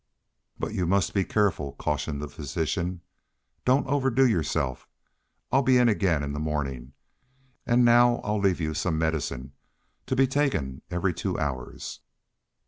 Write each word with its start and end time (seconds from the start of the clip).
"But 0.57 0.73
you 0.73 0.87
must 0.87 1.13
be 1.13 1.23
careful," 1.23 1.73
cautioned 1.73 2.23
the 2.23 2.27
physician. 2.27 3.01
"Don't 3.65 3.85
overdo 3.85 4.25
yourself. 4.27 4.87
I'll 5.51 5.61
be 5.61 5.77
in 5.77 5.87
again 5.87 6.23
in 6.23 6.33
the 6.33 6.39
morning, 6.39 6.93
and 7.67 7.85
now 7.85 8.15
I'll 8.23 8.39
leave 8.39 8.59
you 8.59 8.73
some 8.73 8.97
medicine, 8.97 9.53
to 10.07 10.15
be 10.15 10.25
taken 10.25 10.81
every 10.89 11.13
two 11.13 11.37
hours." 11.37 11.99